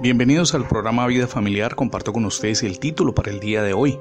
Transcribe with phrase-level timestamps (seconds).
[0.00, 1.74] Bienvenidos al programa Vida Familiar.
[1.74, 3.98] Comparto con ustedes el título para el día de hoy.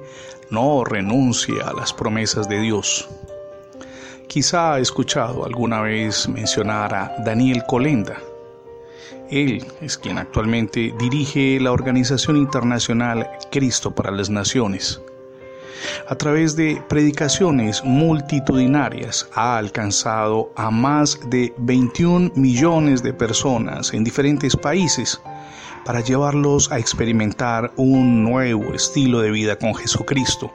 [0.51, 3.09] No renuncie a las promesas de Dios.
[4.27, 8.21] Quizá ha escuchado alguna vez mencionar a Daniel Colenda.
[9.31, 15.01] Él es quien actualmente dirige la organización internacional Cristo para las Naciones.
[16.07, 24.03] A través de predicaciones multitudinarias ha alcanzado a más de 21 millones de personas en
[24.03, 25.19] diferentes países
[25.85, 30.51] para llevarlos a experimentar un nuevo estilo de vida con Jesucristo.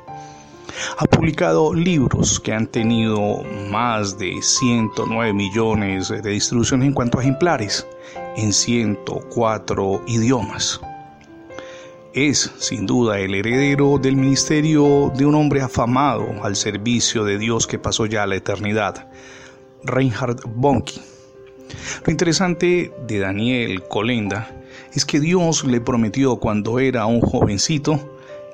[0.98, 7.22] Ha publicado libros que han tenido más de 109 millones de distribuciones en cuanto a
[7.22, 7.86] ejemplares
[8.36, 10.80] en 104 idiomas.
[12.14, 17.66] Es, sin duda, el heredero del ministerio de un hombre afamado al servicio de Dios
[17.66, 19.08] que pasó ya a la eternidad,
[19.84, 21.00] Reinhard Bonnke.
[22.04, 24.61] Lo interesante de Daniel Colenda
[24.94, 27.98] es que Dios le prometió cuando era un jovencito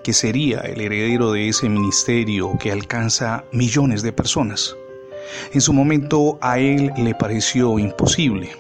[0.05, 4.77] que sería el heredero de ese ministerio que alcanza millones de personas.
[5.53, 8.51] En su momento a él le pareció imposible,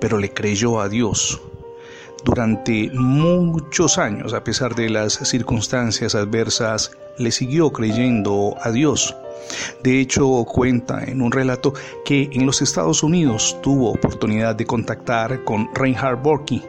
[0.00, 1.40] pero le creyó a Dios.
[2.24, 9.14] Durante muchos años, a pesar de las circunstancias adversas, le siguió creyendo a Dios.
[9.84, 11.72] De hecho, cuenta en un relato
[12.04, 16.62] que en los Estados Unidos tuvo oportunidad de contactar con Reinhard Borky,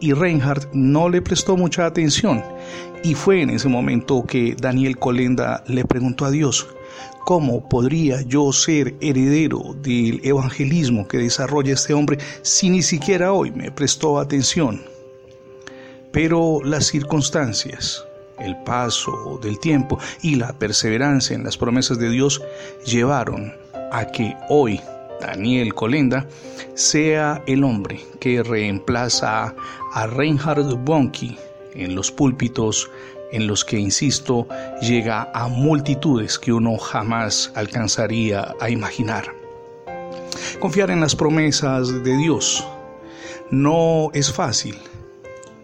[0.00, 2.42] y Reinhardt no le prestó mucha atención
[3.02, 6.66] y fue en ese momento que Daniel Colenda le preguntó a Dios,
[7.24, 13.50] ¿cómo podría yo ser heredero del evangelismo que desarrolla este hombre si ni siquiera hoy
[13.52, 14.82] me prestó atención?
[16.12, 18.04] Pero las circunstancias,
[18.38, 22.42] el paso del tiempo y la perseverancia en las promesas de Dios
[22.84, 23.54] llevaron
[23.92, 24.80] a que hoy
[25.20, 26.26] Daniel Colenda,
[26.74, 29.54] sea el hombre que reemplaza
[29.92, 31.36] a Reinhard Bonnke
[31.74, 32.90] en los púlpitos
[33.32, 34.46] en los que, insisto,
[34.80, 39.32] llega a multitudes que uno jamás alcanzaría a imaginar.
[40.58, 42.66] Confiar en las promesas de Dios
[43.50, 44.76] no es fácil,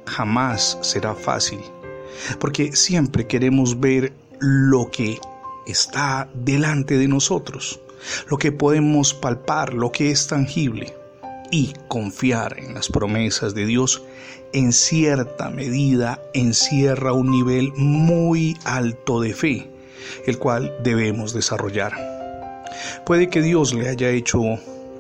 [0.07, 1.61] jamás será fácil,
[2.39, 5.19] porque siempre queremos ver lo que
[5.67, 7.81] está delante de nosotros
[8.29, 10.95] lo que podemos palpar, lo que es tangible,
[11.51, 14.03] y confiar en las promesas de Dios
[14.53, 19.69] en cierta medida encierra un nivel muy alto de fe,
[20.27, 21.93] el cual debemos desarrollar.
[23.05, 24.41] Puede que Dios le haya hecho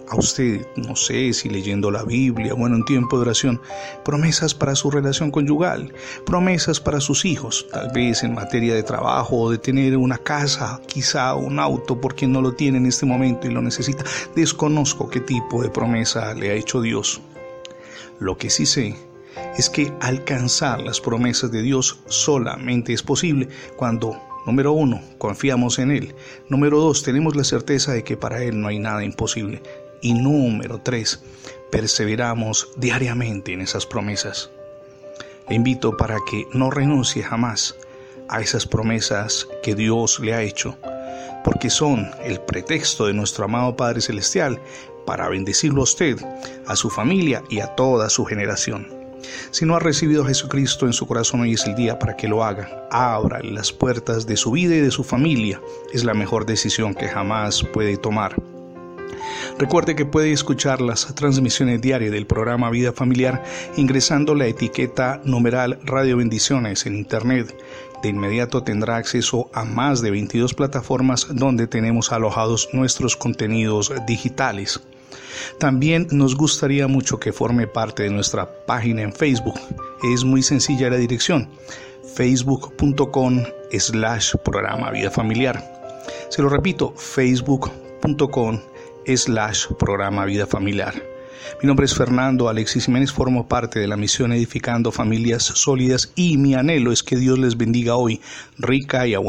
[0.08, 3.60] a usted, no sé si leyendo la Biblia, bueno, en tiempo de oración,
[4.04, 5.92] promesas para su relación conyugal,
[6.24, 10.80] promesas para sus hijos, tal vez en materia de trabajo o de tener una casa,
[10.86, 14.04] quizá un auto, porque no lo tiene en este momento y lo necesita.
[14.34, 17.20] Desconozco qué tipo de promesa le ha hecho Dios.
[18.18, 18.94] Lo que sí sé
[19.58, 25.90] es que alcanzar las promesas de Dios solamente es posible cuando Número uno, confiamos en
[25.90, 26.14] Él.
[26.48, 29.60] Número dos, tenemos la certeza de que para Él no hay nada imposible.
[30.06, 31.20] Y número tres,
[31.72, 34.50] perseveramos diariamente en esas promesas.
[35.48, 37.74] Le invito para que no renuncie jamás
[38.28, 40.78] a esas promesas que Dios le ha hecho,
[41.42, 44.60] porque son el pretexto de nuestro amado Padre Celestial
[45.06, 46.24] para bendecirlo a usted,
[46.68, 48.86] a su familia y a toda su generación.
[49.50, 52.28] Si no ha recibido a Jesucristo en su corazón, hoy es el día para que
[52.28, 52.86] lo haga.
[52.92, 55.60] Abra las puertas de su vida y de su familia.
[55.92, 58.36] Es la mejor decisión que jamás puede tomar.
[59.58, 63.42] Recuerde que puede escuchar las transmisiones diarias del programa Vida Familiar
[63.76, 67.56] ingresando la etiqueta numeral Radio Bendiciones en Internet.
[68.02, 74.80] De inmediato tendrá acceso a más de 22 plataformas donde tenemos alojados nuestros contenidos digitales.
[75.58, 79.58] También nos gustaría mucho que forme parte de nuestra página en Facebook.
[80.12, 81.48] Es muy sencilla la dirección
[82.14, 83.42] facebook.com
[83.72, 85.62] slash programa vida familiar.
[86.28, 88.60] Se lo repito, facebook.com
[89.14, 90.94] slash programa Vida Familiar.
[91.62, 96.38] Mi nombre es Fernando Alexis Jiménez, formo parte de la misión Edificando Familias Sólidas y
[96.38, 98.20] mi anhelo es que Dios les bendiga hoy
[98.58, 99.26] rica y abundante.